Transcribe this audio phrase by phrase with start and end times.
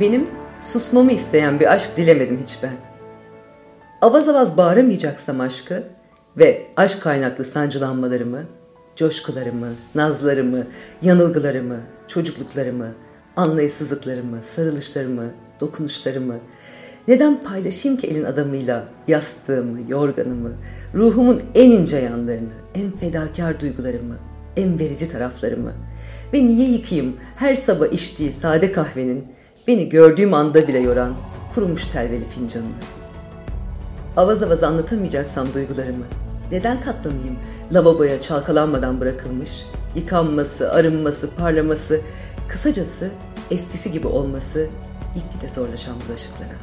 [0.00, 0.28] Benim
[0.60, 2.72] susmamı isteyen bir aşk dilemedim hiç ben.
[4.00, 5.84] Avaz avaz bağıramayacaksam aşkı
[6.36, 8.42] ve aşk kaynaklı sancılanmalarımı,
[8.96, 10.66] coşkularımı, nazlarımı,
[11.02, 12.86] yanılgılarımı, çocukluklarımı,
[13.36, 16.34] anlayışsızlıklarımı, sarılışlarımı, dokunuşlarımı,
[17.08, 20.52] neden paylaşayım ki elin adamıyla yastığımı, yorganımı,
[20.94, 24.16] ruhumun en ince yanlarını, en fedakar duygularımı,
[24.56, 25.72] en verici taraflarımı
[26.32, 29.26] ve niye yıkayım her sabah içtiği sade kahvenin
[29.66, 31.14] beni gördüğüm anda bile yoran
[31.54, 32.72] kurumuş telveli fincanını.
[34.16, 36.04] Avaz avaz anlatamayacaksam duygularımı,
[36.52, 37.38] neden katlanayım
[37.72, 42.00] lavaboya çalkalanmadan bırakılmış, yıkanması, arınması, parlaması,
[42.48, 43.10] kısacası
[43.50, 44.68] eskisi gibi olması
[45.14, 46.58] gitgide zorlaşan bulaşıklara.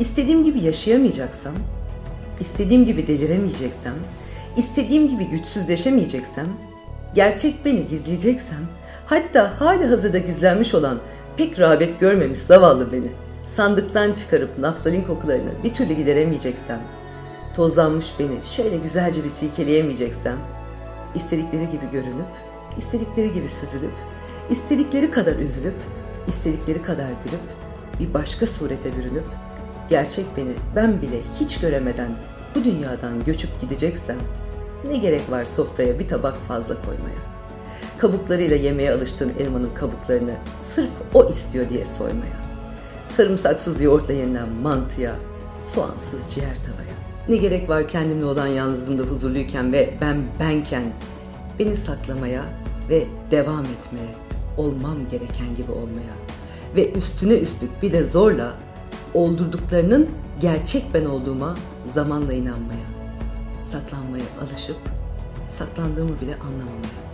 [0.00, 1.54] İstediğim gibi yaşayamayacaksam,
[2.40, 3.94] istediğim gibi deliremeyeceksem,
[4.56, 6.46] istediğim gibi güçsüzleşemeyeceksem,
[7.14, 8.66] gerçek beni gizleyeceksem,
[9.06, 10.98] hatta hali hazırda gizlenmiş olan
[11.36, 13.10] pek rağbet görmemiş zavallı beni
[13.56, 16.80] sandıktan çıkarıp naftalin kokularını bir türlü gideremeyeceksem,
[17.54, 20.36] tozlanmış beni şöyle güzelce bir silkeleyemeyeceksem,
[21.14, 22.26] istedikleri gibi görünüp,
[22.78, 23.94] istedikleri gibi süzülüp,
[24.50, 25.76] istedikleri kadar üzülüp,
[26.26, 27.46] istedikleri kadar gülüp,
[28.00, 29.26] bir başka surete bürünüp,
[29.88, 32.10] gerçek beni ben bile hiç göremeden
[32.54, 34.18] bu dünyadan göçüp gideceksem,
[34.88, 37.35] ne gerek var sofraya bir tabak fazla koymaya?
[37.98, 40.34] Kabuklarıyla yemeye alıştığın elmanın kabuklarını
[40.74, 42.46] sırf o istiyor diye soymaya.
[43.16, 45.16] Sarımsaksız yoğurtla yenilen mantıya,
[45.60, 46.96] soğansız ciğer tavaya.
[47.28, 50.82] Ne gerek var kendimle olan yalnızlığımda huzurluyken ve ben benken
[51.58, 52.44] beni saklamaya
[52.88, 54.14] ve devam etmeye,
[54.56, 56.14] olmam gereken gibi olmaya
[56.76, 58.54] ve üstüne üstlük bir de zorla
[59.14, 60.08] oldurduklarının
[60.40, 62.86] gerçek ben olduğuma zamanla inanmaya,
[63.64, 64.76] saklanmaya alışıp
[65.50, 67.05] saklandığımı bile anlamamaya.